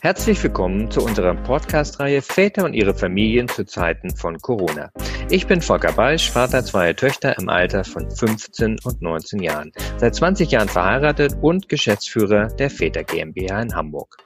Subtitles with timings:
[0.00, 4.92] Herzlich willkommen zu unserer Podcast-Reihe Väter und ihre Familien zu Zeiten von Corona.
[5.28, 10.14] Ich bin Volker Balsch, Vater zweier Töchter im Alter von 15 und 19 Jahren, seit
[10.14, 14.18] 20 Jahren verheiratet und Geschäftsführer der Väter GmbH in Hamburg.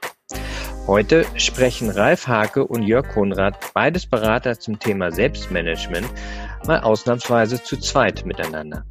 [0.85, 6.07] Heute sprechen Ralf Hake und Jörg Konrad, beides Berater zum Thema Selbstmanagement,
[6.67, 8.85] mal ausnahmsweise zu zweit miteinander.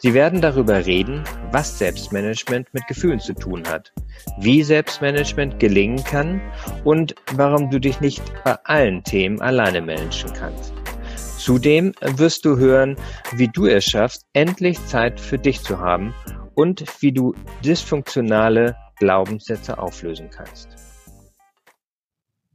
[0.00, 3.92] Sie werden darüber reden, was Selbstmanagement mit Gefühlen zu tun hat,
[4.38, 6.40] wie Selbstmanagement gelingen kann
[6.84, 10.72] und warum du dich nicht bei allen Themen alleine managen kannst.
[11.38, 12.96] Zudem wirst du hören,
[13.32, 16.14] wie du es schaffst, endlich Zeit für dich zu haben
[16.54, 20.68] und wie du dysfunktionale Glaubenssätze auflösen kannst.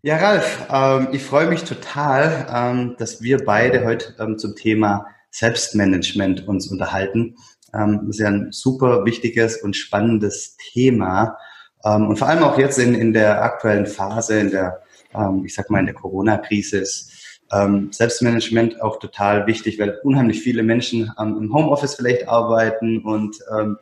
[0.03, 5.06] Ja, Ralf, ähm, ich freue mich total, ähm, dass wir beide heute ähm, zum Thema
[5.31, 7.35] Selbstmanagement uns unterhalten.
[7.73, 11.38] Ähm, ist ja ein super wichtiges und spannendes Thema.
[11.84, 14.81] Ähm, und vor allem auch jetzt in, in der aktuellen Phase, in der,
[15.16, 17.11] ähm, ich sag mal, in der Corona-Krise ist
[17.52, 23.38] ähm, Selbstmanagement auch total wichtig, weil unheimlich viele Menschen ähm, im Homeoffice vielleicht arbeiten und
[23.58, 23.78] ähm,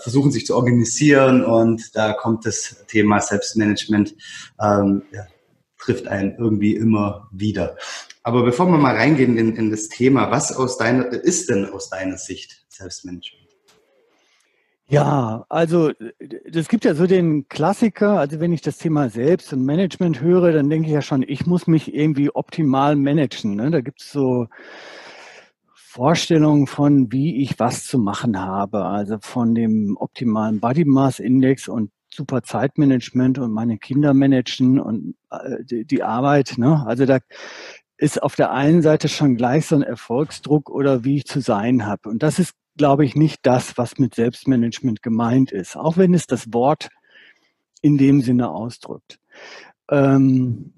[0.00, 4.14] versuchen sich zu organisieren und da kommt das Thema Selbstmanagement
[4.60, 5.26] ähm, ja,
[5.78, 7.76] trifft einen irgendwie immer wieder.
[8.22, 11.88] Aber bevor wir mal reingehen in, in das Thema, was aus deiner, ist denn aus
[11.88, 13.48] deiner Sicht Selbstmanagement?
[14.90, 15.92] Ja, also
[16.50, 20.52] es gibt ja so den Klassiker, also wenn ich das Thema Selbst und Management höre,
[20.52, 23.56] dann denke ich ja schon, ich muss mich irgendwie optimal managen.
[23.56, 23.70] Ne?
[23.70, 24.46] Da gibt es so
[25.74, 31.68] Vorstellungen von, wie ich was zu machen habe, also von dem optimalen Body Mass Index
[31.68, 36.54] und super Zeitmanagement und meine Kinder managen und äh, die, die Arbeit.
[36.56, 36.84] Ne?
[36.86, 37.18] Also da
[37.96, 41.86] ist auf der einen Seite schon gleich so ein Erfolgsdruck oder wie ich zu sein
[41.86, 42.08] habe.
[42.08, 46.26] Und das ist, glaube ich, nicht das, was mit Selbstmanagement gemeint ist, auch wenn es
[46.26, 46.88] das Wort
[47.82, 49.18] in dem Sinne ausdrückt.
[49.90, 50.74] Ähm,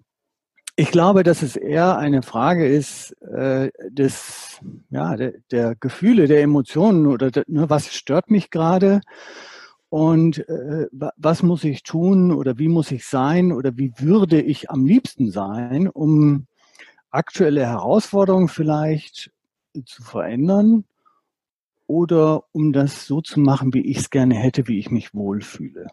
[0.77, 6.43] ich glaube, dass es eher eine Frage ist äh, des, ja, der, der, Gefühle, der
[6.43, 9.03] Emotionen oder der, ne, was stört mich gerade
[9.91, 10.87] und äh,
[11.17, 15.31] was muss ich tun oder wie muss ich sein oder wie würde ich am liebsten
[15.33, 16.47] sein, um
[17.11, 19.33] aktuelle Herausforderungen vielleicht
[19.85, 20.85] zu verändern
[21.89, 25.89] oder um das so zu machen, wie ich es gerne hätte, wie ich mich wohlfühle.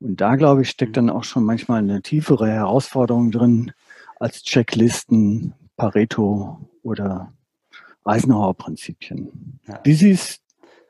[0.00, 3.72] Und da, glaube ich, steckt dann auch schon manchmal eine tiefere Herausforderung drin
[4.18, 7.34] als Checklisten, Pareto oder
[8.04, 9.60] Eisenhower-Prinzipien.
[9.68, 9.80] Ja.
[9.84, 10.40] Wie siehst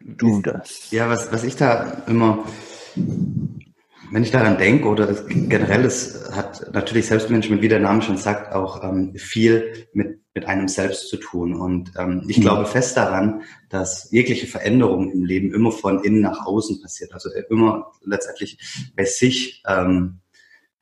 [0.00, 0.90] du das?
[0.90, 2.44] Ja, was, was ich da immer
[4.10, 8.16] wenn ich daran denke oder das generell, es hat natürlich Selbstmanagement, wie der Name schon
[8.16, 11.54] sagt, auch ähm, viel mit, mit einem selbst zu tun.
[11.54, 12.42] Und ähm, ich mhm.
[12.42, 17.14] glaube fest daran, dass jegliche Veränderung im Leben immer von innen nach außen passiert.
[17.14, 20.20] Also immer letztendlich bei sich ähm,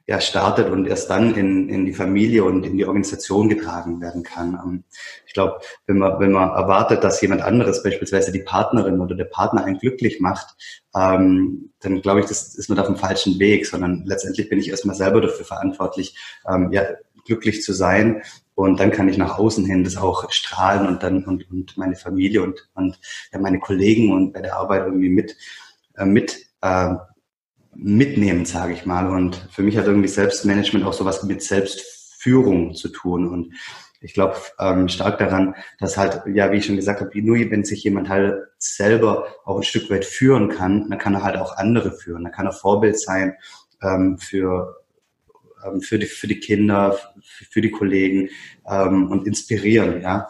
[0.08, 4.22] ja, startet und erst dann in, in die Familie und in die Organisation getragen werden
[4.22, 4.54] kann.
[4.54, 4.84] Ähm,
[5.26, 9.26] ich glaube, wenn man, wenn man erwartet, dass jemand anderes, beispielsweise die Partnerin oder der
[9.26, 10.56] Partner einen glücklich macht,
[10.96, 14.70] ähm, dann glaube ich, das ist man auf dem falschen Weg, sondern letztendlich bin ich
[14.70, 16.16] erstmal selber dafür verantwortlich,
[16.48, 16.84] ähm, ja,
[17.26, 18.22] glücklich zu sein.
[18.54, 21.96] Und dann kann ich nach außen hin das auch strahlen und dann und, und meine
[21.96, 22.98] Familie und, und
[23.30, 25.36] ja, meine Kollegen und bei der Arbeit irgendwie mit,
[25.98, 26.94] äh, mit äh,
[27.74, 29.08] mitnehmen, sage ich mal.
[29.08, 33.28] Und für mich hat irgendwie Selbstmanagement auch sowas mit Selbstführung zu tun.
[33.28, 33.54] Und
[34.00, 37.64] ich glaube ähm, stark daran, dass halt, ja, wie ich schon gesagt habe, nur wenn
[37.64, 41.56] sich jemand halt selber auch ein Stück weit führen kann, dann kann er halt auch
[41.56, 42.24] andere führen.
[42.24, 43.34] Dann kann er Vorbild sein
[43.82, 44.78] ähm, für
[45.64, 48.30] ähm, für die für die Kinder, für die Kollegen
[48.68, 50.28] ähm, und inspirieren, ja.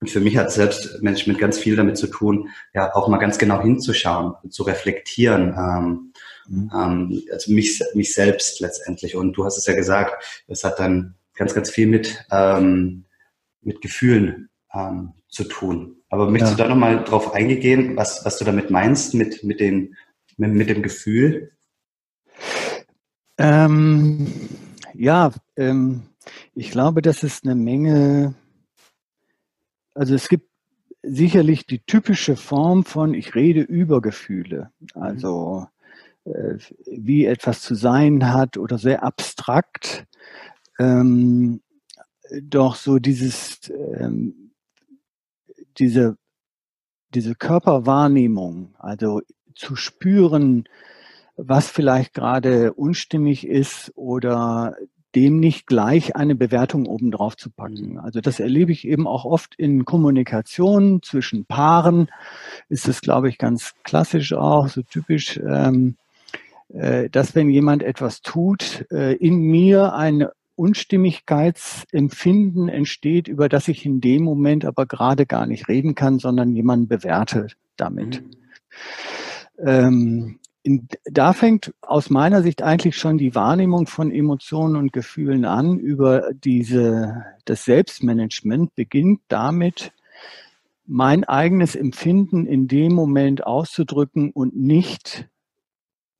[0.00, 3.62] Und für mich hat Selbstmanagement ganz viel damit zu tun, ja, auch mal ganz genau
[3.62, 6.12] hinzuschauen, zu reflektieren, ähm,
[6.48, 6.70] mhm.
[6.74, 9.16] ähm, also mich, mich selbst letztendlich.
[9.16, 13.04] Und du hast es ja gesagt, es hat dann ganz, ganz viel mit, ähm,
[13.62, 15.96] mit Gefühlen ähm, zu tun.
[16.08, 16.56] Aber möchtest ja.
[16.56, 19.96] du da nochmal drauf eingehen, was, was du damit meinst mit, mit, den,
[20.36, 21.52] mit, mit dem Gefühl?
[23.36, 24.32] Ähm,
[24.94, 26.02] ja, ähm,
[26.54, 28.34] ich glaube, dass es eine Menge
[29.94, 30.50] also es gibt
[31.02, 34.70] sicherlich die typische Form von ich rede über Gefühle.
[34.94, 35.73] Also äh,
[36.24, 40.06] wie etwas zu sein hat oder sehr abstrakt.
[40.78, 41.60] Ähm,
[42.42, 44.52] doch so dieses, ähm,
[45.78, 46.16] diese,
[47.14, 49.20] diese Körperwahrnehmung, also
[49.54, 50.64] zu spüren,
[51.36, 54.76] was vielleicht gerade unstimmig ist oder
[55.14, 57.92] dem nicht gleich eine Bewertung obendrauf zu packen.
[57.92, 57.98] Mhm.
[57.98, 62.08] Also das erlebe ich eben auch oft in Kommunikation zwischen Paaren.
[62.68, 65.38] Ist es, glaube ich, ganz klassisch auch, so typisch.
[65.38, 66.03] Ähm, äh,
[67.10, 74.00] dass wenn jemand etwas tut, äh, in mir ein Unstimmigkeitsempfinden entsteht, über das ich in
[74.00, 78.22] dem Moment aber gerade gar nicht reden kann, sondern jemanden bewertet damit.
[78.22, 78.30] Mhm.
[79.58, 85.44] Ähm, in, da fängt aus meiner Sicht eigentlich schon die Wahrnehmung von Emotionen und Gefühlen
[85.44, 89.92] an über diese, das Selbstmanagement beginnt damit,
[90.86, 95.28] mein eigenes Empfinden in dem Moment auszudrücken und nicht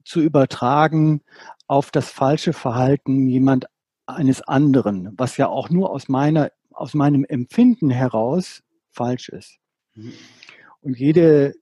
[0.05, 1.23] zu übertragen
[1.67, 3.67] auf das falsche Verhalten jemand
[4.06, 9.59] eines anderen, was ja auch nur aus meiner, aus meinem Empfinden heraus falsch ist.
[9.95, 10.12] Mhm.
[10.83, 11.55] Und jede,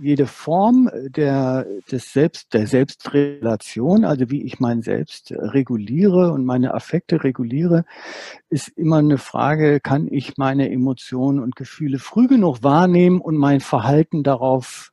[0.00, 6.74] jede Form der, des Selbst, der Selbstregulation, also wie ich mein Selbst reguliere und meine
[6.74, 7.84] Affekte reguliere,
[8.50, 13.60] ist immer eine Frage, kann ich meine Emotionen und Gefühle früh genug wahrnehmen und mein
[13.60, 14.92] Verhalten darauf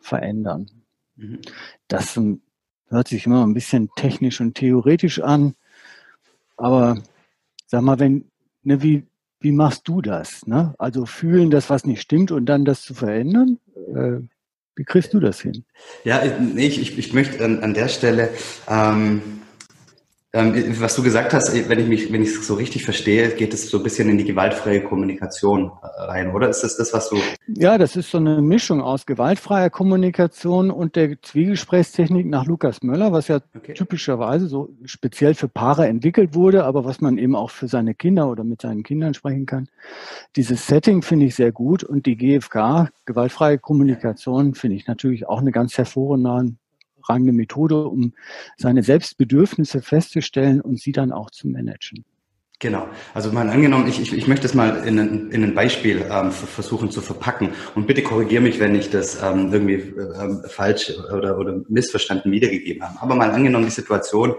[0.00, 0.83] verändern.
[1.16, 1.40] Mhm.
[1.88, 2.18] Das
[2.88, 5.54] hört sich immer ein bisschen technisch und theoretisch an.
[6.56, 6.96] Aber
[7.66, 8.30] sag mal, wenn,
[8.62, 9.06] ne, wie,
[9.40, 10.46] wie machst du das?
[10.46, 10.74] Ne?
[10.78, 13.58] Also fühlen, dass was nicht stimmt und dann das zu verändern?
[13.94, 14.20] Äh,
[14.76, 15.64] wie kriegst du das hin?
[16.04, 16.22] Ja,
[16.56, 18.30] ich, ich, ich möchte an, an der Stelle
[18.68, 19.22] ähm,
[20.34, 23.54] ähm, was du gesagt hast, wenn ich mich, wenn ich es so richtig verstehe, geht
[23.54, 26.48] es so ein bisschen in die gewaltfreie Kommunikation äh, rein, oder?
[26.48, 27.18] Ist das das, was du?
[27.46, 33.12] Ja, das ist so eine Mischung aus gewaltfreier Kommunikation und der Zwiegesprächstechnik nach Lukas Möller,
[33.12, 33.74] was ja okay.
[33.74, 38.28] typischerweise so speziell für Paare entwickelt wurde, aber was man eben auch für seine Kinder
[38.28, 39.68] oder mit seinen Kindern sprechen kann.
[40.34, 45.38] Dieses Setting finde ich sehr gut und die GFK, gewaltfreie Kommunikation, finde ich natürlich auch
[45.38, 46.56] eine ganz hervorragende
[47.04, 48.12] hervorragende Methode, um
[48.56, 52.04] seine Selbstbedürfnisse festzustellen und sie dann auch zu managen.
[52.60, 52.88] Genau.
[53.12, 56.30] Also mal angenommen, ich, ich, ich möchte es mal in ein, in ein Beispiel ähm,
[56.30, 57.50] versuchen zu verpacken.
[57.74, 62.82] Und bitte korrigiere mich, wenn ich das ähm, irgendwie ähm, falsch oder, oder missverstanden wiedergegeben
[62.82, 63.02] habe.
[63.02, 64.36] Aber mal angenommen die Situation,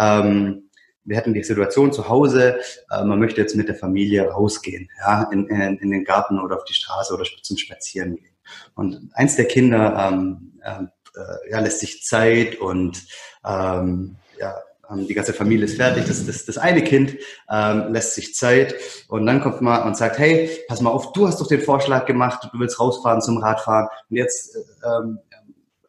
[0.00, 0.70] ähm,
[1.04, 2.60] wir hatten die Situation zu Hause,
[2.90, 6.56] äh, man möchte jetzt mit der Familie rausgehen, ja, in, in, in den Garten oder
[6.56, 8.36] auf die Straße oder zum Spazieren gehen.
[8.74, 10.84] Und eins der Kinder ähm, äh,
[11.16, 13.02] äh, ja, lässt sich Zeit und
[13.44, 14.56] ähm, ja,
[14.90, 16.04] ähm, die ganze Familie ist fertig.
[16.06, 17.16] Das, das, das eine Kind
[17.50, 18.74] ähm, lässt sich Zeit
[19.08, 22.06] und dann kommt man und sagt, hey, pass mal auf, du hast doch den Vorschlag
[22.06, 25.18] gemacht, du willst rausfahren zum Radfahren und jetzt ähm,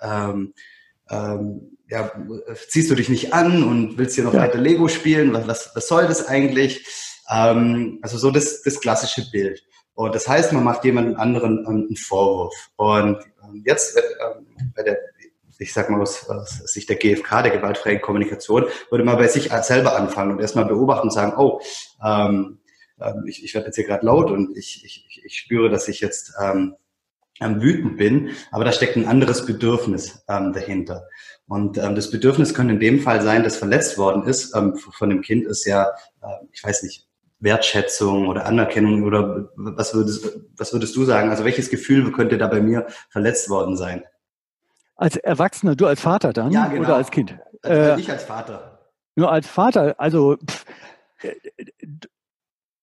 [0.02, 0.54] ähm,
[1.10, 2.12] ähm, ja,
[2.68, 4.42] ziehst du dich nicht an und willst hier noch ja.
[4.42, 5.34] weiter Lego spielen.
[5.34, 6.86] Was, was, was soll das eigentlich?
[7.30, 9.64] Ähm, also so das, das klassische Bild.
[10.00, 12.70] Und das heißt, man macht jemandem anderen ähm, einen Vorwurf.
[12.78, 14.98] Und ähm, jetzt ähm, bei der
[15.62, 16.26] ich sag mal aus,
[16.72, 21.10] Sicht der GfK, der gewaltfreien Kommunikation, würde man bei sich selber anfangen und erstmal beobachten
[21.10, 21.60] und sagen, oh,
[23.26, 26.32] ich, ich werde jetzt hier gerade laut und ich, ich, ich spüre, dass ich jetzt
[26.42, 26.78] ähm,
[27.42, 31.10] wütend bin, aber da steckt ein anderes Bedürfnis ähm, dahinter.
[31.46, 35.10] Und ähm, das Bedürfnis könnte in dem Fall sein, das verletzt worden ist ähm, von
[35.10, 35.90] dem Kind, ist ja,
[36.22, 37.09] äh, ich weiß nicht,
[37.40, 41.30] Wertschätzung oder Anerkennung oder was würdest, was würdest du sagen?
[41.30, 44.04] Also welches Gefühl könnte da bei mir verletzt worden sein?
[44.96, 46.84] Als Erwachsener, du als Vater dann ja, genau.
[46.84, 47.38] oder als Kind?
[47.62, 48.80] Also äh, ich als Vater.
[49.16, 50.66] Nur als Vater, also pff,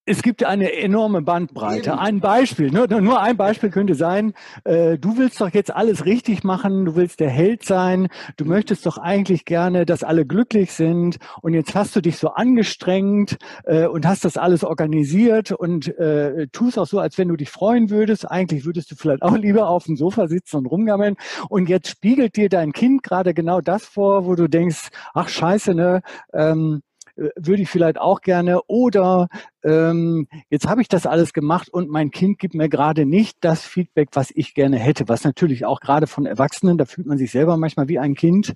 [0.06, 1.90] es gibt eine enorme Bandbreite.
[1.90, 1.98] Eben.
[1.98, 6.44] Ein Beispiel, nur, nur ein Beispiel könnte sein, äh, du willst doch jetzt alles richtig
[6.44, 11.18] machen, du willst der Held sein, du möchtest doch eigentlich gerne, dass alle glücklich sind
[11.42, 16.46] und jetzt hast du dich so angestrengt äh, und hast das alles organisiert und äh,
[16.52, 18.30] tust auch so, als wenn du dich freuen würdest.
[18.30, 21.16] Eigentlich würdest du vielleicht auch lieber auf dem Sofa sitzen und rumgammeln
[21.48, 25.74] und jetzt spiegelt dir dein Kind gerade genau das vor, wo du denkst, ach scheiße,
[25.74, 26.02] ne,
[26.32, 26.82] ähm,
[27.16, 28.62] würde ich vielleicht auch gerne.
[28.64, 29.28] Oder
[29.64, 33.62] ähm, jetzt habe ich das alles gemacht und mein Kind gibt mir gerade nicht das
[33.62, 35.08] Feedback, was ich gerne hätte.
[35.08, 38.54] Was natürlich auch gerade von Erwachsenen, da fühlt man sich selber manchmal wie ein Kind.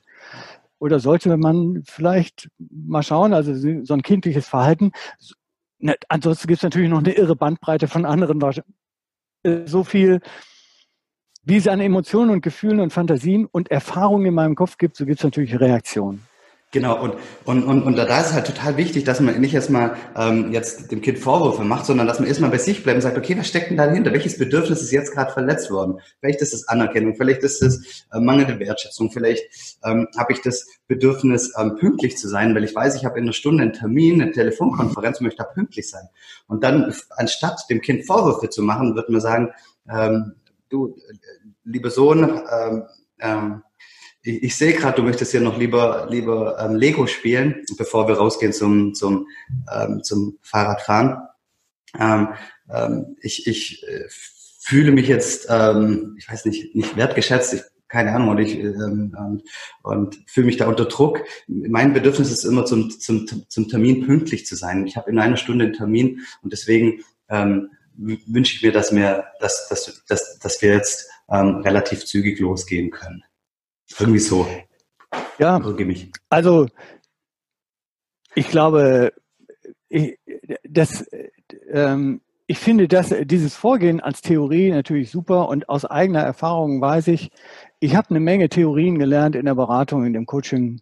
[0.78, 4.92] Oder sollte man vielleicht mal schauen, also so ein kindliches Verhalten.
[5.78, 8.40] Ne, ansonsten gibt es natürlich noch eine irre Bandbreite von anderen.
[9.66, 10.20] So viel
[11.42, 15.06] wie es an Emotionen und Gefühlen und Fantasien und Erfahrungen in meinem Kopf gibt, so
[15.06, 16.22] gibt es natürlich Reaktionen.
[16.72, 19.96] Genau, und, und, und, und da ist es halt total wichtig, dass man nicht erstmal
[20.16, 23.18] ähm, jetzt dem Kind Vorwürfe macht, sondern dass man erstmal bei sich bleibt und sagt,
[23.18, 24.12] okay, was steckt denn dahinter?
[24.12, 25.98] Welches Bedürfnis ist jetzt gerade verletzt worden?
[26.20, 29.42] Vielleicht ist es Anerkennung, vielleicht ist es äh, mangelnde Wertschätzung, vielleicht
[29.82, 33.24] ähm, habe ich das Bedürfnis, ähm, pünktlich zu sein, weil ich weiß, ich habe in
[33.24, 36.08] einer Stunde einen Termin, eine Telefonkonferenz und möchte da pünktlich sein.
[36.46, 39.50] Und dann, anstatt dem Kind Vorwürfe zu machen, wird man sagen,
[39.92, 40.34] ähm,
[40.68, 41.14] du, äh,
[41.64, 42.84] lieber Sohn, ähm,
[43.18, 43.62] ähm,
[44.22, 48.16] ich, ich sehe gerade, du möchtest ja noch lieber, lieber ähm, Lego spielen, bevor wir
[48.16, 49.26] rausgehen zum, zum,
[49.74, 51.18] ähm, zum Fahrradfahren.
[51.98, 52.28] Ähm,
[52.72, 54.04] ähm, ich ich äh,
[54.60, 57.54] fühle mich jetzt, ähm, ich weiß nicht, nicht wertgeschätzt.
[57.54, 59.42] Ich keine Ahnung, und ich ähm, und,
[59.82, 61.24] und fühle mich da unter Druck.
[61.48, 64.86] Mein Bedürfnis ist immer zum, zum, zum Termin pünktlich zu sein.
[64.86, 69.24] Ich habe in einer Stunde einen Termin und deswegen ähm, wünsche ich mir, dass wir,
[69.40, 73.24] dass, dass, dass, dass wir jetzt ähm, relativ zügig losgehen können.
[73.98, 74.46] Irgendwie so.
[75.38, 75.60] Ja,
[76.28, 76.66] also
[78.34, 79.12] ich glaube,
[79.88, 80.18] ich,
[80.62, 81.06] das,
[81.70, 87.08] ähm, ich finde dass dieses Vorgehen als Theorie natürlich super und aus eigener Erfahrung weiß
[87.08, 87.30] ich,
[87.80, 90.80] ich habe eine Menge Theorien gelernt in der Beratung, in dem Coaching.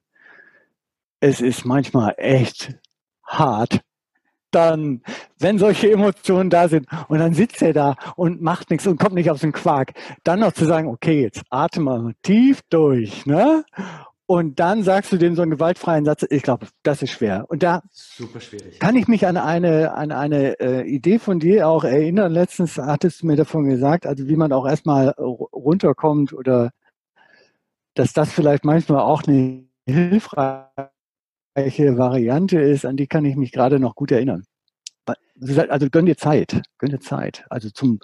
[1.20, 2.74] Es ist manchmal echt
[3.24, 3.80] hart.
[4.50, 5.02] Dann,
[5.38, 9.14] wenn solche Emotionen da sind und dann sitzt er da und macht nichts und kommt
[9.14, 9.92] nicht aus dem Quark,
[10.24, 13.64] dann noch zu sagen, okay, jetzt atme mal tief durch, ne?
[14.30, 17.46] Und dann sagst du dem so einen gewaltfreien Satz, ich glaube, das ist schwer.
[17.48, 17.82] Und da
[18.78, 22.30] kann ich mich an eine, an eine äh, Idee von dir auch erinnern.
[22.30, 26.72] Letztens hattest du mir davon gesagt, also wie man auch erstmal runterkommt oder
[27.94, 30.90] dass das vielleicht manchmal auch eine hilfreiche
[31.98, 34.44] Variante ist, an die kann ich mich gerade noch gut erinnern.
[35.68, 37.44] Also gönn dir Zeit, gönn dir Zeit.
[37.48, 38.00] Also zum,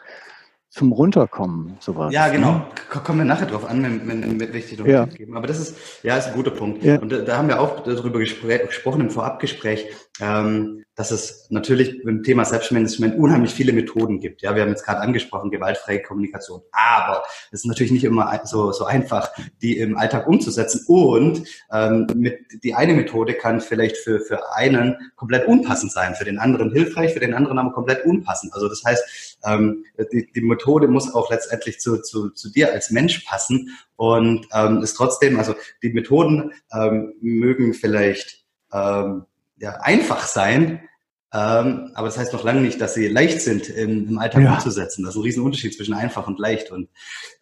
[0.70, 2.12] zum Runterkommen, sowas.
[2.12, 2.52] Ja, genau.
[2.52, 2.66] Ne?
[2.88, 5.06] Kommen wir nachher drauf an, wenn, wenn, wenn ich dir ja.
[5.06, 5.36] geben.
[5.36, 6.82] Aber das ist, ja, ist ein guter Punkt.
[6.82, 6.98] Ja.
[6.98, 9.86] Und da, da, haben wir auch darüber gesprochen im Vorabgespräch,
[10.20, 14.42] ähm, dass es natürlich beim Thema Selbstmanagement unheimlich viele Methoden gibt.
[14.42, 16.62] Ja, wir haben jetzt gerade angesprochen, gewaltfreie Kommunikation.
[16.70, 20.84] Aber es ist natürlich nicht immer so, so einfach, die im Alltag umzusetzen.
[20.86, 21.42] Und
[21.72, 26.38] ähm, mit, die eine Methode kann vielleicht für, für einen komplett unpassend sein, für den
[26.38, 28.54] anderen hilfreich, für den anderen aber komplett unpassend.
[28.54, 32.90] Also das heißt, ähm, die, die Methode muss auch letztendlich zu, zu, zu dir als
[32.90, 39.24] Mensch passen und ähm, ist trotzdem, also die Methoden ähm, mögen vielleicht ähm,
[39.56, 40.88] ja, einfach sein,
[41.32, 44.54] ähm, aber das heißt noch lange nicht, dass sie leicht sind im, im Alltag ja.
[44.54, 45.02] umzusetzen.
[45.02, 46.70] Das ist ein Riesenunterschied zwischen einfach und leicht.
[46.70, 46.88] Und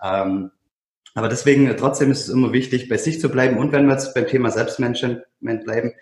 [0.03, 0.51] ähm,
[1.15, 3.59] aber deswegen trotzdem ist es immer wichtig, bei sich zu bleiben.
[3.59, 5.25] Und wenn wir jetzt beim Thema Selbstmanagement
[5.65, 5.93] bleiben,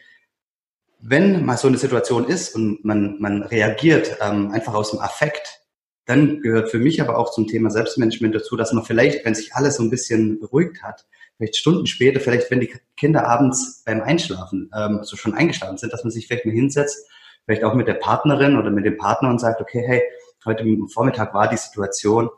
[1.00, 5.60] wenn mal so eine Situation ist und man, man reagiert ähm, einfach aus dem Affekt,
[6.06, 9.54] dann gehört für mich aber auch zum Thema Selbstmanagement dazu, dass man vielleicht, wenn sich
[9.54, 11.06] alles so ein bisschen beruhigt hat,
[11.40, 15.90] vielleicht Stunden später, vielleicht wenn die Kinder abends beim Einschlafen ähm, also schon eingeschlafen sind,
[15.90, 17.08] dass man sich vielleicht mal hinsetzt,
[17.46, 20.02] vielleicht auch mit der Partnerin oder mit dem Partner und sagt, okay, hey,
[20.44, 22.28] heute Vormittag war die Situation,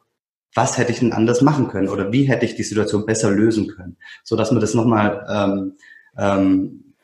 [0.55, 3.67] was hätte ich denn anders machen können oder wie hätte ich die Situation besser lösen
[3.69, 5.77] können, so dass man das nochmal ähm,
[6.17, 6.95] ähm,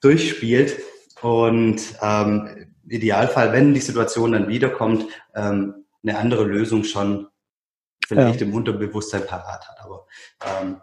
[0.00, 0.78] durchspielt
[1.20, 7.26] und ähm, Idealfall, wenn die Situation dann wiederkommt, ähm, eine andere Lösung schon
[8.06, 8.46] vielleicht ja.
[8.46, 9.80] im Unterbewusstsein parat hat.
[9.80, 10.06] Aber
[10.44, 10.80] ähm,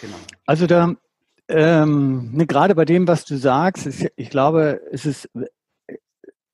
[0.00, 0.16] Genau.
[0.46, 0.94] Also da,
[1.48, 5.28] ähm, ne, gerade bei dem, was du sagst, ist, ich glaube, es ist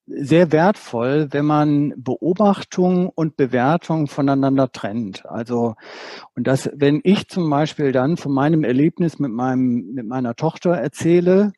[0.06, 5.24] sehr wertvoll, wenn man Beobachtung und Bewertung voneinander trennt.
[5.26, 5.74] Also,
[6.34, 10.72] und das, wenn ich zum Beispiel dann von meinem Erlebnis mit meinem, mit meiner Tochter
[10.72, 11.52] erzähle,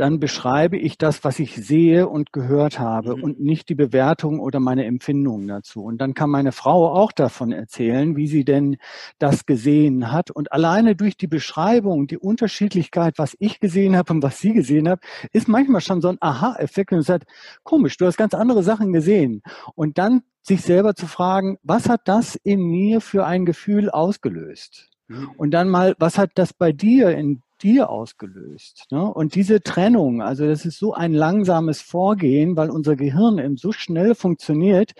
[0.00, 3.22] dann beschreibe ich das, was ich sehe und gehört habe mhm.
[3.22, 5.82] und nicht die Bewertung oder meine Empfindungen dazu.
[5.82, 8.76] Und dann kann meine Frau auch davon erzählen, wie sie denn
[9.18, 10.30] das gesehen hat.
[10.30, 14.88] Und alleine durch die Beschreibung, die Unterschiedlichkeit, was ich gesehen habe und was sie gesehen
[14.88, 15.00] hat,
[15.32, 17.28] ist manchmal schon so ein Aha-Effekt und sagt,
[17.64, 19.42] komisch, du hast ganz andere Sachen gesehen.
[19.74, 24.88] Und dann sich selber zu fragen, was hat das in mir für ein Gefühl ausgelöst?
[25.08, 25.30] Mhm.
[25.36, 28.86] Und dann mal, was hat das bei dir in dir ausgelöst.
[28.90, 29.02] Ne?
[29.02, 33.72] Und diese Trennung, also das ist so ein langsames Vorgehen, weil unser Gehirn eben so
[33.72, 34.94] schnell funktioniert,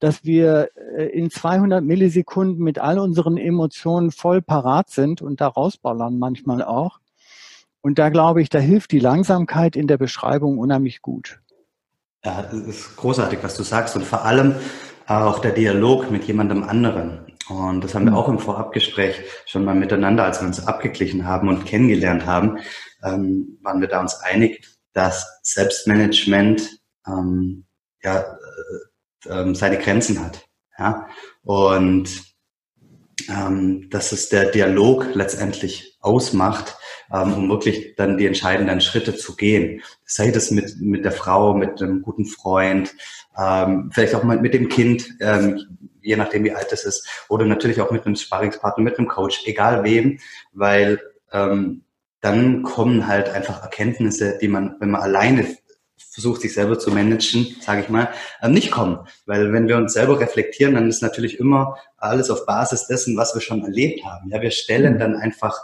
[0.00, 5.48] dass wir äh, in 200 Millisekunden mit all unseren Emotionen voll parat sind und da
[5.48, 7.00] rausballern manchmal auch.
[7.80, 11.40] Und da glaube ich, da hilft die Langsamkeit in der Beschreibung unheimlich gut.
[12.24, 14.54] Ja, das ist großartig, was du sagst und vor allem
[15.06, 17.26] auch der Dialog mit jemandem anderen.
[17.48, 21.48] Und das haben wir auch im Vorabgespräch schon mal miteinander, als wir uns abgeglichen haben
[21.48, 22.58] und kennengelernt haben,
[23.02, 27.66] ähm, waren wir da uns einig, dass Selbstmanagement ähm,
[28.02, 28.24] ja,
[29.26, 30.46] äh, äh, seine Grenzen hat.
[30.78, 31.08] Ja?
[31.42, 32.33] Und
[33.28, 36.76] ähm, dass es der Dialog letztendlich ausmacht,
[37.12, 39.82] ähm, um wirklich dann die entscheidenden Schritte zu gehen.
[40.04, 42.94] Sei das mit, mit der Frau, mit einem guten Freund,
[43.38, 47.44] ähm, vielleicht auch mal mit dem Kind, ähm, je nachdem wie alt es ist, oder
[47.46, 50.18] natürlich auch mit einem Sparringspartner, mit einem Coach, egal wem,
[50.52, 51.00] weil
[51.32, 51.84] ähm,
[52.20, 55.46] dann kommen halt einfach Erkenntnisse, die man, wenn man alleine
[56.10, 58.08] versucht, sich selber zu managen, sage ich mal,
[58.42, 59.00] ähm, nicht kommen.
[59.26, 63.34] Weil wenn wir uns selber reflektieren, dann ist natürlich immer alles auf Basis dessen, was
[63.34, 64.30] wir schon erlebt haben.
[64.30, 65.58] Ja, wir stellen dann einfach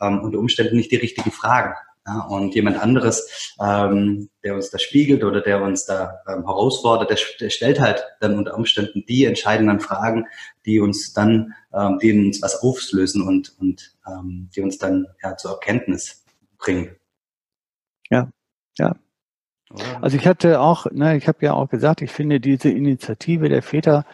[0.00, 1.74] ähm, unter Umständen nicht die richtigen Fragen.
[2.06, 7.10] Ja, und jemand anderes, ähm, der uns da spiegelt oder der uns da ähm, herausfordert,
[7.10, 10.26] der, der, stellt halt dann unter Umständen die entscheidenden Fragen,
[10.66, 15.36] die uns dann, ähm, die uns was auflösen und, und ähm, die uns dann ja,
[15.36, 16.24] zur Erkenntnis
[16.58, 16.94] bringen.
[18.08, 18.30] Ja,
[18.78, 18.94] ja.
[20.00, 23.62] Also ich hatte auch, ne, ich habe ja auch gesagt, ich finde diese Initiative der
[23.62, 24.04] Väter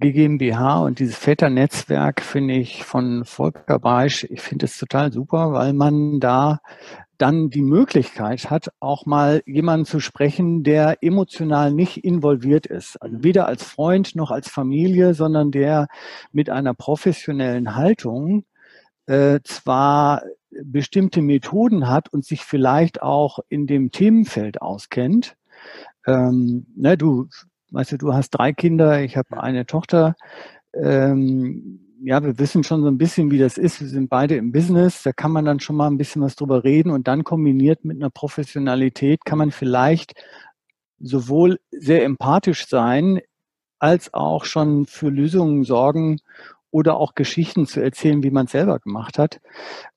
[0.00, 5.72] GmbH und dieses Väternetzwerk finde ich von Volker Beisch, ich finde es total super, weil
[5.72, 6.60] man da
[7.18, 12.96] dann die Möglichkeit hat, auch mal jemanden zu sprechen, der emotional nicht involviert ist.
[13.02, 15.88] Also weder als Freund noch als Familie, sondern der
[16.30, 18.44] mit einer professionellen Haltung
[19.06, 20.22] äh, zwar
[20.64, 25.36] bestimmte Methoden hat und sich vielleicht auch in dem Themenfeld auskennt.
[26.06, 27.28] Ähm, ne, du,
[27.70, 30.16] weißt du, du hast drei Kinder, ich habe eine Tochter.
[30.74, 33.80] Ähm, ja, wir wissen schon so ein bisschen, wie das ist.
[33.80, 35.02] Wir sind beide im Business.
[35.02, 37.96] Da kann man dann schon mal ein bisschen was drüber reden und dann kombiniert mit
[37.96, 40.14] einer Professionalität kann man vielleicht
[41.00, 43.20] sowohl sehr empathisch sein,
[43.78, 46.20] als auch schon für Lösungen sorgen
[46.70, 49.40] oder auch Geschichten zu erzählen, wie man es selber gemacht hat.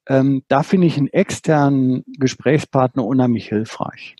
[0.07, 4.15] Ähm, da finde ich einen externen Gesprächspartner unheimlich hilfreich.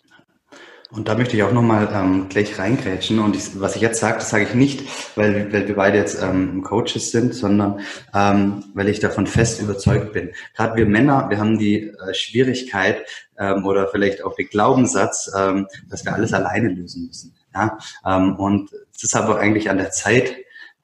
[0.92, 3.18] Und da möchte ich auch nochmal ähm, gleich reingrätschen.
[3.18, 4.82] Und ich, was ich jetzt sage, das sage ich nicht,
[5.16, 7.80] weil, weil wir beide jetzt ähm, Coaches sind, sondern
[8.14, 10.32] ähm, weil ich davon fest überzeugt bin.
[10.54, 13.06] Gerade wir Männer, wir haben die äh, Schwierigkeit
[13.38, 17.34] ähm, oder vielleicht auch den Glaubenssatz, ähm, dass wir alles alleine lösen müssen.
[17.54, 17.78] Ja?
[18.04, 20.36] Ähm, und es ist aber eigentlich an der Zeit,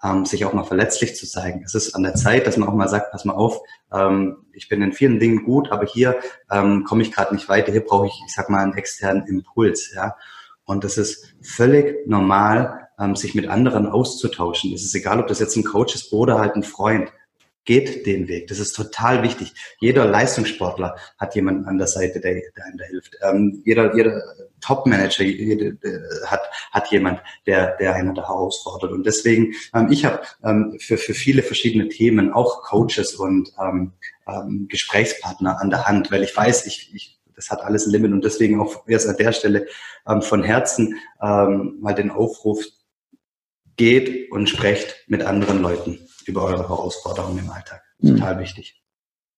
[0.02, 1.62] ähm, sich auch mal verletzlich zu zeigen.
[1.64, 3.60] Es ist an der Zeit, dass man auch mal sagt, pass mal auf,
[3.92, 6.18] ähm, ich bin in vielen Dingen gut, aber hier
[6.50, 9.92] ähm, komme ich gerade nicht weiter, hier brauche ich, ich sag mal, einen externen Impuls.
[9.94, 10.14] Ja?
[10.64, 14.72] Und es ist völlig normal, ähm, sich mit anderen auszutauschen.
[14.72, 17.12] Es ist egal, ob das jetzt ein Coach ist oder halt ein Freund
[17.68, 18.46] geht den Weg.
[18.46, 19.52] Das ist total wichtig.
[19.78, 23.18] Jeder Leistungssportler hat jemanden an der Seite, der, der einem da hilft.
[23.20, 24.22] Ähm, jeder jeder
[24.62, 25.76] Top-Manager jede,
[26.24, 28.92] hat, hat jemand, der, der einen da herausfordert.
[28.92, 33.92] Und deswegen, ähm, ich habe ähm, für, für viele verschiedene Themen auch Coaches und ähm,
[34.26, 38.12] ähm, Gesprächspartner an der Hand, weil ich weiß, ich, ich das hat alles ein Limit
[38.12, 39.66] und deswegen auch erst an der Stelle
[40.08, 42.64] ähm, von Herzen ähm, mal den Aufruf,
[43.76, 47.82] geht und sprecht mit anderen Leuten über eure Herausforderungen im Alltag.
[48.00, 48.16] Hm.
[48.16, 48.40] Total mhm.
[48.40, 48.82] wichtig.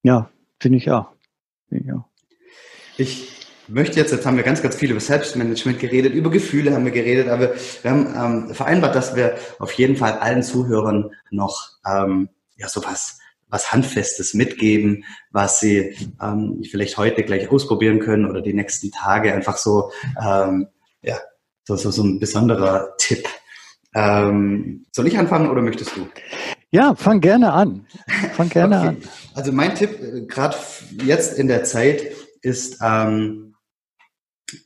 [0.02, 1.08] Ja, finde ich auch.
[1.68, 2.04] Find ich auch.
[2.96, 3.30] Ich
[3.68, 6.92] möchte jetzt, jetzt haben wir ganz, ganz viel über Selbstmanagement geredet, über Gefühle haben wir
[6.92, 12.28] geredet, aber wir haben ähm, vereinbart, dass wir auf jeden Fall allen Zuhörern noch ähm,
[12.56, 13.18] ja sowas
[13.50, 19.34] was Handfestes mitgeben, was sie ähm, vielleicht heute gleich ausprobieren können oder die nächsten Tage
[19.34, 19.90] einfach so,
[20.24, 20.68] ähm,
[21.02, 21.18] ja,
[21.64, 23.28] so, so, so ein besonderer Tipp.
[23.94, 26.08] Ähm, soll ich anfangen oder möchtest du?
[26.72, 27.86] Ja, fang gerne an.
[28.34, 28.88] Fang gerne okay.
[28.88, 28.96] an.
[29.34, 30.56] Also mein Tipp, äh, gerade
[31.04, 33.54] jetzt in der Zeit, ist ähm,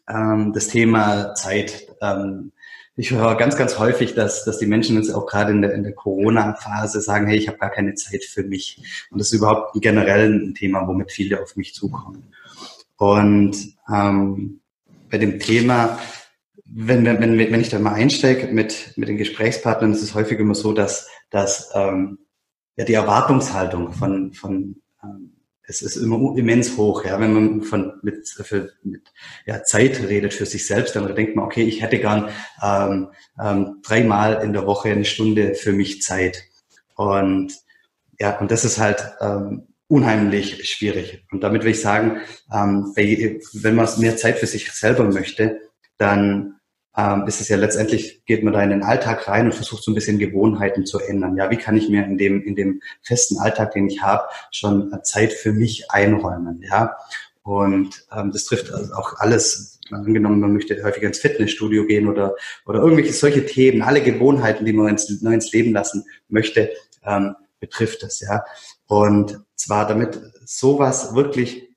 [0.08, 1.88] ähm, das Thema Zeit.
[2.02, 2.52] Ähm,
[2.96, 5.82] ich höre ganz, ganz häufig, dass, dass die Menschen jetzt auch gerade in der, in
[5.82, 9.06] der Corona-Phase sagen, hey, ich habe gar keine Zeit für mich.
[9.10, 12.34] Und das ist überhaupt generell ein Thema, womit viele auf mich zukommen.
[12.96, 13.56] Und
[13.90, 14.60] ähm,
[15.10, 15.98] bei dem Thema
[16.76, 20.56] wenn, wenn, wenn ich da mal einsteige mit, mit den Gesprächspartnern, ist es häufig immer
[20.56, 22.18] so, dass, dass ähm,
[22.76, 25.32] ja, die Erwartungshaltung von, von ähm,
[25.66, 29.02] es ist immer immens hoch, ja, wenn man von mit, für, mit
[29.44, 32.28] ja, Zeit redet für sich selbst, dann denkt man, okay, ich hätte gern
[32.62, 33.08] ähm,
[33.42, 36.44] ähm, dreimal in der Woche eine Stunde für mich Zeit.
[36.94, 37.52] Und
[38.20, 41.24] ja, und das ist halt ähm, unheimlich schwierig.
[41.32, 42.20] Und damit will ich sagen,
[42.52, 45.58] ähm, wenn man mehr Zeit für sich selber möchte,
[45.98, 46.60] dann
[46.96, 49.90] ähm, ist es ja letztendlich, geht man da in den Alltag rein und versucht so
[49.90, 51.36] ein bisschen Gewohnheiten zu ändern.
[51.36, 54.92] Ja, wie kann ich mir in dem, in dem festen Alltag, den ich habe, schon
[55.02, 56.62] Zeit für mich einräumen?
[56.62, 56.96] Ja,
[57.42, 62.34] und ähm, das trifft also auch alles, angenommen, man möchte häufiger ins Fitnessstudio gehen oder,
[62.66, 66.70] oder irgendwelche solche Themen, alle Gewohnheiten, die man ins, neu ins Leben lassen möchte,
[67.04, 68.44] ähm, betrifft es, ja.
[68.86, 71.68] Und zwar damit sowas wirklich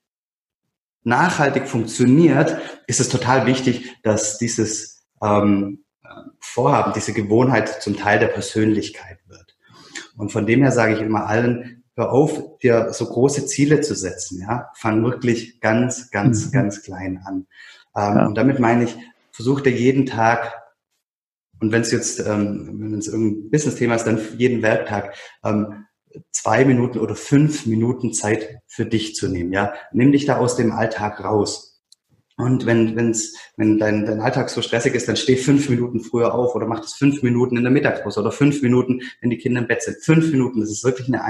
[1.04, 5.84] nachhaltig funktioniert, ist es total wichtig, dass dieses ähm,
[6.40, 9.58] Vorhaben, diese Gewohnheit zum Teil der Persönlichkeit wird.
[10.16, 13.96] Und von dem her sage ich immer allen, hör auf, dir so große Ziele zu
[13.96, 14.42] setzen.
[14.42, 16.52] Ja, fang wirklich ganz, ganz, mhm.
[16.52, 17.48] ganz klein an.
[17.96, 18.26] Ähm, ja.
[18.26, 18.96] Und damit meine ich,
[19.32, 20.54] versuch dir jeden Tag
[21.60, 25.86] und wenn es jetzt, ähm, wenn es irgendein Business-Thema ist, dann jeden Werktag ähm,
[26.32, 29.52] zwei Minuten oder fünf Minuten Zeit für dich zu nehmen.
[29.52, 31.77] Ja, nimm dich da aus dem Alltag raus
[32.38, 36.36] Und wenn, wenn's, wenn dein, dein Alltag so stressig ist, dann steh fünf Minuten früher
[36.36, 39.60] auf oder mach das fünf Minuten in der Mittagspause oder fünf Minuten, wenn die Kinder
[39.60, 39.98] im Bett sind.
[40.04, 41.24] Fünf Minuten, das ist wirklich eine,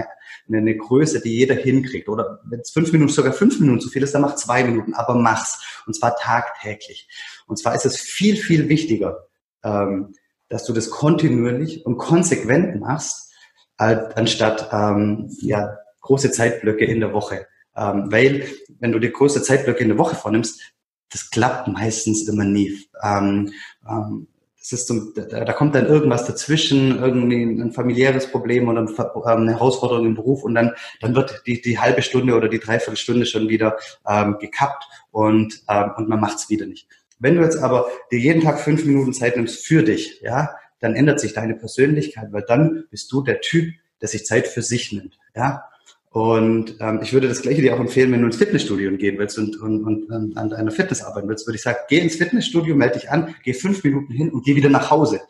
[0.51, 2.09] eine, Größe, die jeder hinkriegt.
[2.09, 4.93] Oder wenn es fünf Minuten, sogar fünf Minuten zu viel ist, dann mach zwei Minuten,
[4.95, 5.81] aber mach's.
[5.87, 7.07] Und zwar tagtäglich.
[7.47, 9.27] Und zwar ist es viel, viel wichtiger,
[9.63, 10.13] ähm,
[10.49, 13.31] dass du das kontinuierlich und konsequent machst,
[13.77, 17.47] anstatt ähm, ja, große Zeitblöcke in der Woche.
[17.77, 18.45] Ähm, weil,
[18.79, 20.73] wenn du dir große Zeitblöcke in der Woche vornimmst,
[21.11, 22.77] das klappt meistens immer nie.
[23.03, 23.51] Ähm,
[23.89, 24.27] ähm,
[24.59, 29.21] das ist so, da, da, kommt dann irgendwas dazwischen, irgendwie ein familiäres Problem oder ähm,
[29.23, 33.25] eine Herausforderung im Beruf und dann, dann wird die, die halbe Stunde oder die Dreiviertelstunde
[33.25, 36.89] schon wieder ähm, gekappt und, ähm, und man macht es wieder nicht.
[37.17, 40.95] Wenn du jetzt aber dir jeden Tag fünf Minuten Zeit nimmst für dich, ja, dann
[40.95, 44.91] ändert sich deine Persönlichkeit, weil dann bist du der Typ, der sich Zeit für sich
[44.91, 45.63] nimmt, ja.
[46.09, 49.37] Und ähm, ich würde das Gleiche dir auch empfehlen, wenn du ins Fitnessstudio gehen willst
[49.37, 52.75] und, und, und, und an deiner Fitness arbeiten willst, würde ich sagen, geh ins Fitnessstudio,
[52.75, 55.21] melde dich an, geh fünf Minuten hin und geh wieder nach Hause.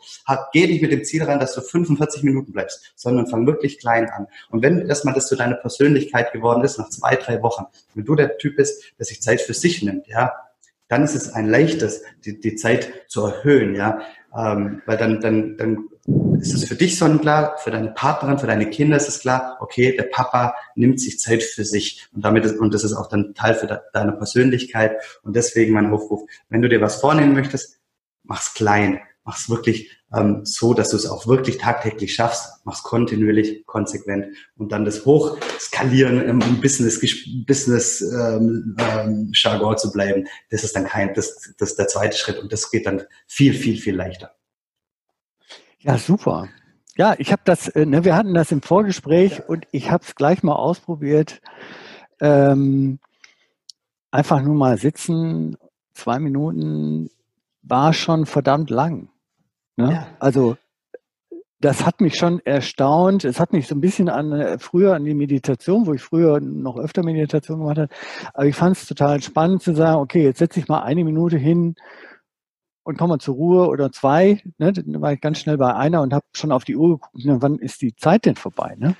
[0.52, 4.08] geh nicht mit dem Ziel rein, dass du 45 Minuten bleibst, sondern fang wirklich klein
[4.08, 4.28] an.
[4.50, 8.14] Und wenn erstmal das zu deiner Persönlichkeit geworden ist, nach zwei, drei Wochen, wenn du
[8.14, 10.32] der Typ bist, der sich Zeit für sich nimmt, ja,
[10.88, 14.00] dann ist es ein leichtes, die, die Zeit zu erhöhen, ja,
[14.36, 15.88] ähm, weil dann, dann, dann
[16.40, 19.94] ist es für dich sonnenklar, für deine Partnerin, für deine Kinder ist es klar, okay,
[19.96, 22.08] der Papa nimmt sich Zeit für sich.
[22.14, 24.96] Und damit ist, und das ist auch dann Teil für de, deine Persönlichkeit.
[25.22, 27.78] Und deswegen mein Aufruf, wenn du dir was vornehmen möchtest,
[28.22, 33.66] mach's klein, mach's wirklich ähm, so, dass du es auch wirklich tagtäglich schaffst, mach's kontinuierlich,
[33.66, 36.98] konsequent und dann das Hochskalieren im, Business,
[37.46, 42.16] Business ähm, ähm, Jargon zu bleiben, das ist dann kein, das, das ist der zweite
[42.16, 44.34] Schritt und das geht dann viel, viel, viel leichter.
[45.80, 46.48] Ja, super.
[46.96, 49.44] Ja, ich habe das, äh, ne, wir hatten das im Vorgespräch ja.
[49.44, 51.42] und ich habe es gleich mal ausprobiert.
[52.18, 52.98] Ähm,
[54.10, 55.58] einfach nur mal sitzen,
[55.92, 57.10] zwei Minuten
[57.60, 59.10] war schon verdammt lang.
[59.78, 59.92] Ne?
[59.92, 60.06] Ja.
[60.18, 60.56] Also
[61.60, 63.24] das hat mich schon erstaunt.
[63.24, 66.40] Es hat mich so ein bisschen an äh, früher an die Meditation, wo ich früher
[66.40, 67.88] noch öfter Meditation gemacht habe.
[68.34, 71.36] Aber ich fand es total spannend zu sagen, okay, jetzt setze ich mal eine Minute
[71.36, 71.74] hin
[72.84, 74.42] und komme mal zur Ruhe oder zwei.
[74.58, 74.72] Ne?
[74.72, 77.42] Dann war ich ganz schnell bei einer und habe schon auf die Uhr geguckt, ne,
[77.42, 78.74] wann ist die Zeit denn vorbei?
[78.78, 78.96] Ne?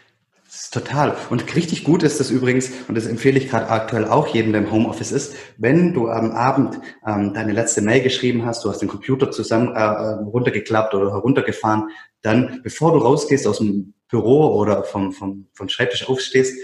[0.70, 1.14] Total.
[1.28, 4.62] Und richtig gut ist das übrigens, und das empfehle ich gerade aktuell auch jedem, der
[4.62, 8.78] im Homeoffice ist, wenn du am Abend ähm, deine letzte Mail geschrieben hast, du hast
[8.78, 11.90] den Computer zusammen äh, runtergeklappt oder heruntergefahren,
[12.22, 16.58] dann, bevor du rausgehst aus dem Büro oder vom, vom, vom Schreibtisch aufstehst,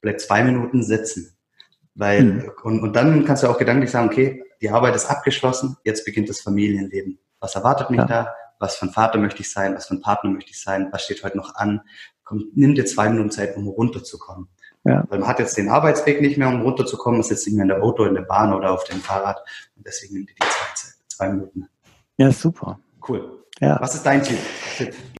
[0.00, 1.36] bleib zwei Minuten sitzen.
[1.94, 2.50] Weil, hm.
[2.62, 6.30] und, und dann kannst du auch gedanklich sagen, okay, die Arbeit ist abgeschlossen, jetzt beginnt
[6.30, 7.18] das Familienleben.
[7.40, 8.06] Was erwartet mich ja.
[8.06, 8.34] da?
[8.58, 9.74] Was für ein Vater möchte ich sein?
[9.74, 10.88] Was für ein Partner möchte ich sein?
[10.92, 11.82] Was steht heute noch an?
[12.24, 14.48] Komm, nimm dir zwei Minuten Zeit, um runterzukommen.
[14.84, 15.04] Ja.
[15.08, 17.20] Weil man hat jetzt den Arbeitsweg nicht mehr, um runterzukommen.
[17.20, 19.40] Man sitzt nicht mehr in der Auto, in der Bahn oder auf dem Fahrrad.
[19.76, 21.68] Und deswegen nimm dir die Zeit, zwei Minuten.
[22.16, 22.78] Ja, super.
[23.06, 23.44] Cool.
[23.60, 23.78] Ja.
[23.80, 24.38] Was ist dein Tipp?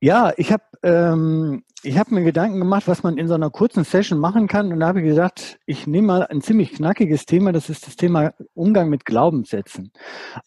[0.00, 3.84] Ja, ich habe ähm, ich habe mir Gedanken gemacht, was man in so einer kurzen
[3.84, 4.72] Session machen kann.
[4.72, 7.52] Und da habe ich gesagt, ich nehme mal ein ziemlich knackiges Thema.
[7.52, 9.92] Das ist das Thema Umgang mit Glaubenssätzen.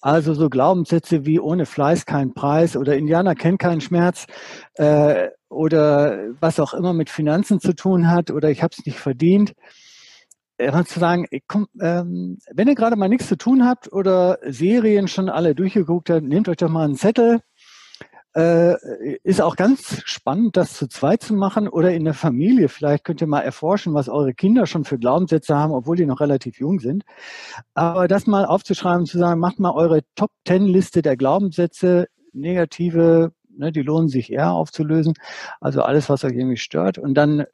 [0.02, 4.26] Also so Glaubenssätze wie ohne Fleiß kein Preis oder Indianer kennt keinen Schmerz
[4.76, 9.00] äh, oder was auch immer mit Finanzen zu tun hat oder ich habe es nicht
[9.00, 9.54] verdient
[10.58, 15.08] äh, zu sagen, komm, ähm, wenn ihr gerade mal nichts zu tun habt oder Serien
[15.08, 17.42] schon alle durchgeguckt habt, nehmt euch doch mal einen Zettel
[18.34, 18.76] äh,
[19.24, 22.70] ist auch ganz spannend, das zu zweit zu machen oder in der Familie.
[22.70, 26.22] Vielleicht könnt ihr mal erforschen, was eure Kinder schon für Glaubenssätze haben, obwohl die noch
[26.22, 27.04] relativ jung sind.
[27.74, 33.34] Aber das mal aufzuschreiben, zu sagen, macht mal eure Top Ten Liste der Glaubenssätze, negative,
[33.50, 35.14] ne, die lohnen sich eher aufzulösen.
[35.60, 36.98] Also alles, was euch irgendwie stört.
[36.98, 37.46] Und dann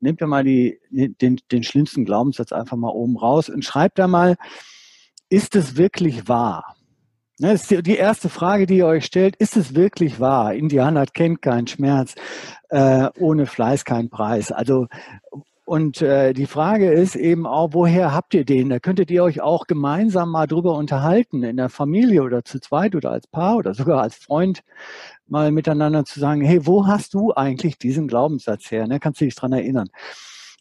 [0.00, 4.08] nehmt ihr mal die, den, den schlimmsten Glaubenssatz einfach mal oben raus und schreibt da
[4.08, 4.36] mal,
[5.28, 6.74] ist es wirklich wahr?
[7.40, 9.36] Das ist die erste Frage, die ihr euch stellt.
[9.36, 10.54] Ist es wirklich wahr?
[10.54, 12.16] Indianer kennt keinen Schmerz,
[12.68, 14.50] äh, ohne Fleiß kein Preis.
[14.50, 14.88] Also
[15.68, 18.70] und äh, die Frage ist eben auch, woher habt ihr den?
[18.70, 22.94] Da könntet ihr euch auch gemeinsam mal drüber unterhalten, in der Familie oder zu zweit
[22.94, 24.62] oder als Paar oder sogar als Freund
[25.26, 28.86] mal miteinander zu sagen, hey, wo hast du eigentlich diesen Glaubenssatz her?
[28.88, 28.98] Ne?
[28.98, 29.90] Kannst du dich dran erinnern?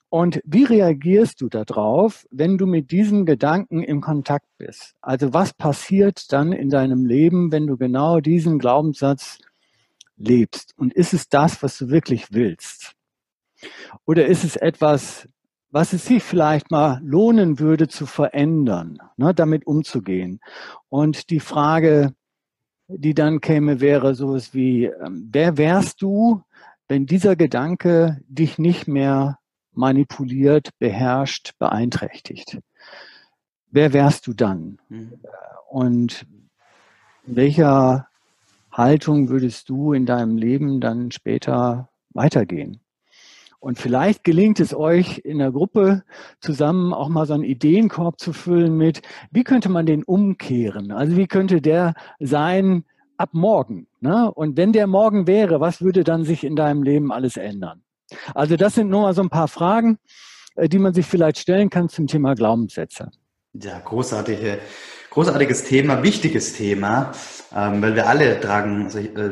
[0.09, 4.95] Und wie reagierst du darauf, wenn du mit diesen Gedanken im Kontakt bist?
[5.01, 9.39] Also was passiert dann in deinem Leben, wenn du genau diesen Glaubenssatz
[10.15, 10.73] lebst?
[10.77, 12.93] Und ist es das, was du wirklich willst?
[14.05, 15.27] Oder ist es etwas,
[15.71, 20.39] was es sich vielleicht mal lohnen würde zu verändern, ne, damit umzugehen?
[20.87, 22.13] Und die Frage,
[22.87, 26.43] die dann käme, wäre sowas wie, ähm, wer wärst du,
[26.87, 29.39] wenn dieser Gedanke dich nicht mehr
[29.77, 32.59] manipuliert, beherrscht, beeinträchtigt.
[33.69, 34.79] wer wärst du dann?
[34.89, 35.13] Mhm.
[35.69, 36.25] Und
[37.25, 38.07] welcher
[38.71, 42.79] Haltung würdest du in deinem Leben dann später weitergehen?
[43.59, 46.03] Und vielleicht gelingt es euch in der Gruppe
[46.39, 50.91] zusammen auch mal so einen Ideenkorb zu füllen mit, wie könnte man den umkehren?
[50.91, 52.85] Also wie könnte der sein
[53.17, 53.87] ab morgen?
[53.99, 54.31] Ne?
[54.31, 57.81] Und wenn der morgen wäre, was würde dann sich in deinem Leben alles ändern?
[58.33, 59.99] Also das sind nur mal so ein paar Fragen,
[60.55, 63.11] äh, die man sich vielleicht stellen kann zum Thema Glaubenssätze.
[63.53, 64.59] Ja, großartige,
[65.11, 67.11] großartiges Thema, wichtiges Thema,
[67.55, 69.31] ähm, weil wir alle tragen äh,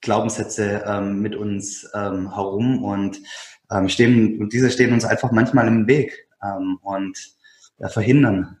[0.00, 3.20] Glaubenssätze ähm, mit uns ähm, herum und
[3.86, 6.28] stehen, und diese stehen uns einfach manchmal im Weg
[6.82, 7.16] und
[7.88, 8.58] verhindern,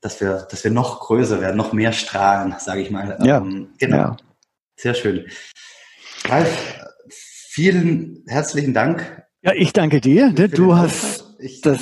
[0.00, 3.18] dass wir, dass wir noch größer werden, noch mehr strahlen, sage ich mal.
[3.24, 3.40] Ja,
[3.78, 3.96] genau.
[3.96, 4.16] Ja.
[4.76, 5.26] Sehr schön.
[6.26, 6.78] Ralf,
[7.56, 9.24] vielen herzlichen Dank.
[9.40, 10.30] Ja, ich danke dir.
[10.30, 11.80] Du hast ich das.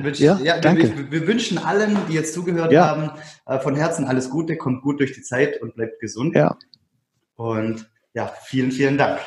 [0.00, 0.96] Wünsch, ja, ja, danke.
[0.96, 2.88] Wir, wir, wünschen allen, die jetzt zugehört ja.
[2.88, 3.10] haben,
[3.46, 6.34] äh, von Herzen alles Gute, kommt gut durch die Zeit und bleibt gesund.
[6.34, 6.56] Ja.
[7.36, 9.20] Und ja, vielen, vielen Dank.